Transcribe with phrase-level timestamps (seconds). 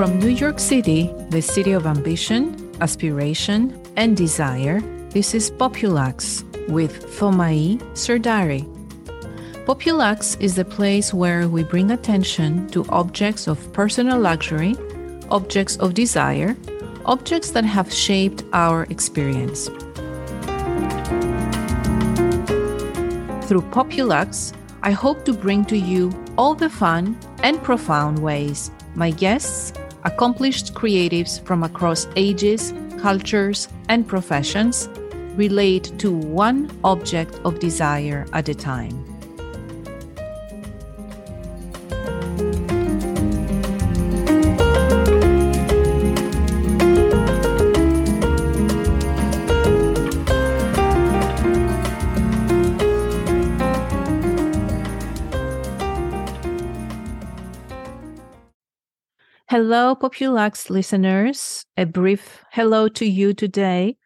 [0.00, 4.80] From New York City, the city of ambition, aspiration, and desire,
[5.10, 8.64] this is Populuxe with Thomaï Serdari.
[9.66, 14.74] Populuxe is the place where we bring attention to objects of personal luxury,
[15.30, 16.56] objects of desire,
[17.04, 19.66] objects that have shaped our experience.
[23.46, 29.10] Through Populuxe, I hope to bring to you all the fun and profound ways my
[29.10, 29.72] guests,
[30.04, 34.88] accomplished creatives from across ages, cultures, and professions,
[35.36, 39.09] relate to one object of desire at a time.
[59.50, 61.66] Hello, Populuxe listeners.
[61.76, 63.96] A brief hello to you today,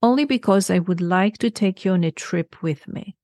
[0.00, 3.14] only because I would like to take you on a trip with me.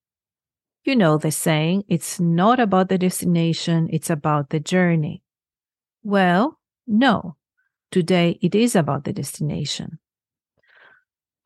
[0.84, 5.22] You know the saying, it's not about the destination, it's about the journey.
[6.02, 7.36] Well, no.
[7.90, 9.98] Today it is about the destination.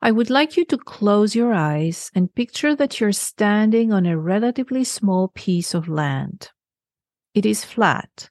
[0.01, 4.19] I would like you to close your eyes and picture that you're standing on a
[4.19, 6.49] relatively small piece of land.
[7.33, 8.29] It is flat,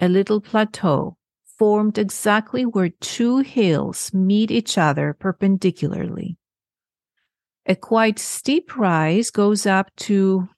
[0.00, 1.17] a little plateau
[1.58, 6.36] formed exactly where two hills meet each other perpendicularly.
[7.66, 10.48] A quite steep rise goes up to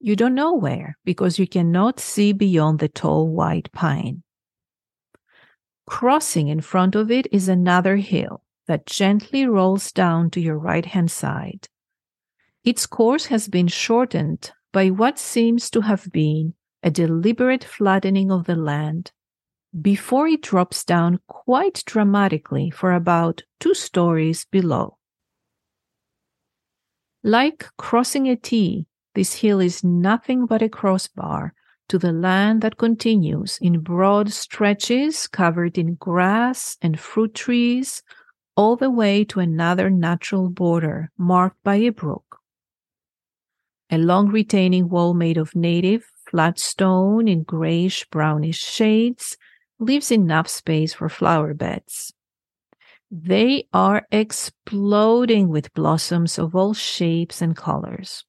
[0.00, 4.22] you don't know where because you cannot see beyond the tall white pine.
[5.86, 10.86] Crossing in front of it is another hill that gently rolls down to your right
[10.86, 11.68] hand side.
[12.64, 18.46] Its course has been shortened by what seems to have been a deliberate flattening of
[18.46, 19.12] the land
[19.78, 24.96] before it drops down quite dramatically for about two stories below.
[27.22, 31.52] Like crossing a T, this hill is nothing but a crossbar
[31.88, 38.02] to the land that continues in broad stretches covered in grass and fruit trees,
[38.56, 42.38] all the way to another natural border marked by a brook.
[43.90, 49.36] A long retaining wall made of native flat stone in grayish brownish shades
[49.80, 52.12] leaves enough space for flower beds.
[53.10, 58.24] They are exploding with blossoms of all shapes and colors.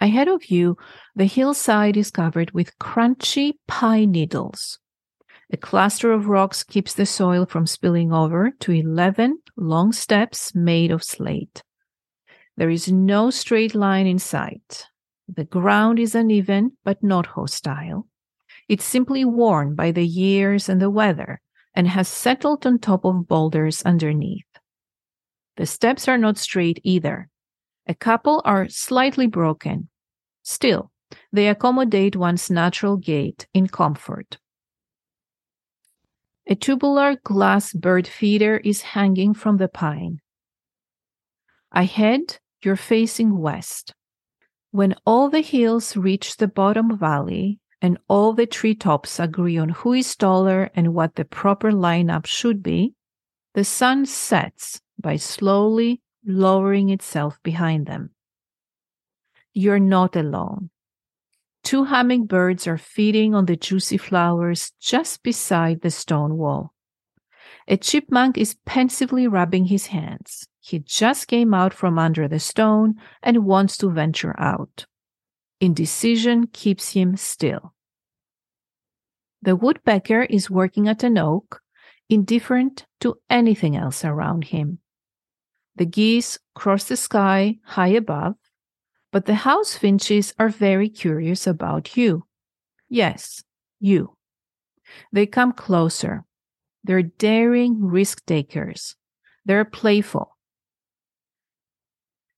[0.00, 0.76] Ahead of you,
[1.14, 4.80] the hillside is covered with crunchy pine needles.
[5.52, 10.90] A cluster of rocks keeps the soil from spilling over to 11 long steps made
[10.90, 11.62] of slate.
[12.56, 14.86] There is no straight line in sight.
[15.28, 18.08] The ground is uneven but not hostile.
[18.72, 21.42] It's simply worn by the years and the weather
[21.74, 24.48] and has settled on top of boulders underneath.
[25.58, 27.28] The steps are not straight either.
[27.86, 29.90] A couple are slightly broken.
[30.42, 30.90] Still,
[31.30, 34.38] they accommodate one's natural gait in comfort.
[36.46, 40.22] A tubular glass bird feeder is hanging from the pine.
[41.72, 43.92] Ahead, you're facing west.
[44.70, 49.92] When all the hills reach the bottom valley, and all the treetops agree on who
[49.92, 52.94] is taller and what the proper lineup should be,
[53.54, 58.10] the sun sets by slowly lowering itself behind them.
[59.52, 60.70] You're not alone.
[61.64, 66.72] Two hummingbirds are feeding on the juicy flowers just beside the stone wall.
[67.66, 70.46] A chipmunk is pensively rubbing his hands.
[70.60, 74.86] He just came out from under the stone and wants to venture out.
[75.62, 77.72] Indecision keeps him still.
[79.42, 81.60] The woodpecker is working at an oak,
[82.08, 84.80] indifferent to anything else around him.
[85.76, 88.34] The geese cross the sky high above,
[89.12, 92.26] but the house finches are very curious about you.
[92.88, 93.44] Yes,
[93.78, 94.16] you.
[95.12, 96.24] They come closer.
[96.82, 98.96] They're daring risk takers.
[99.44, 100.36] They're playful.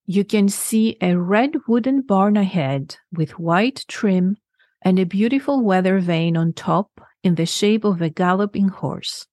[0.07, 4.37] You can see a red wooden barn ahead with white trim
[4.83, 9.27] and a beautiful weather vane on top in the shape of a galloping horse.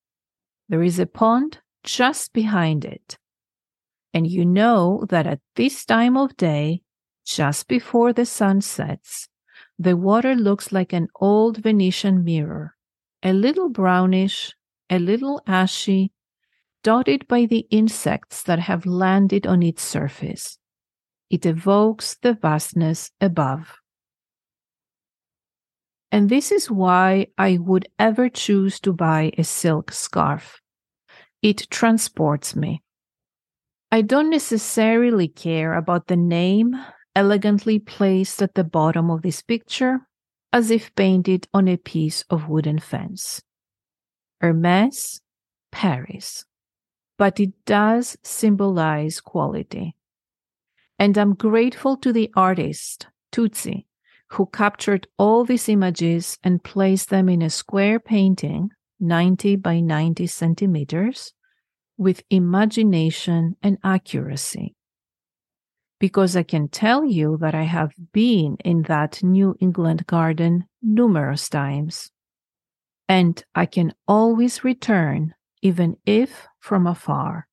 [0.70, 3.18] There is a pond just behind it.
[4.14, 6.84] And you know that at this time of day,
[7.26, 9.28] just before the sun sets,
[9.78, 12.76] the water looks like an old Venetian mirror,
[13.22, 14.54] a little brownish,
[14.90, 16.14] a little ashy,
[16.82, 20.58] dotted by the insects that have landed on its surface.
[21.32, 23.80] It evokes the vastness above.
[26.12, 30.60] And this is why I would ever choose to buy a silk scarf.
[31.42, 32.84] It transports me.
[33.94, 36.76] I don't necessarily care about the name
[37.16, 40.00] elegantly placed at the bottom of this picture,
[40.52, 43.42] as if painted on a piece of wooden fence.
[44.44, 45.22] Hermès,
[45.72, 46.44] Paris.
[47.18, 49.96] But it does symbolize quality.
[51.02, 53.88] And I'm grateful to the artist, Tutsi,
[54.30, 58.70] who captured all these images and placed them in a square painting,
[59.00, 61.34] 90 by 90 centimeters,
[61.98, 64.76] with imagination and accuracy.
[66.00, 71.50] Because I can tell you that I have been in that New England garden numerous
[71.50, 72.12] times.
[73.10, 75.34] And I can always return,
[75.64, 77.48] even if from afar.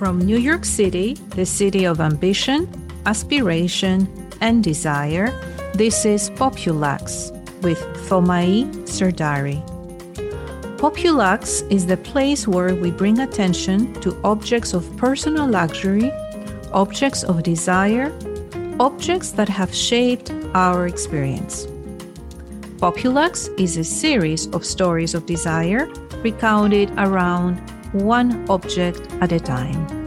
[0.00, 2.66] From New York City, the city of ambition,
[3.04, 4.08] aspiration,
[4.40, 5.28] and desire,
[5.74, 7.30] this is Populuxe
[7.60, 9.60] with Thomaï Serdari.
[10.78, 16.10] Populuxe is the place where we bring attention to objects of personal luxury,
[16.72, 18.10] objects of desire,
[18.80, 21.66] objects that have shaped our experience.
[22.78, 25.84] Populuxe is a series of stories of desire
[26.22, 27.60] recounted around
[27.92, 29.99] one object at a time.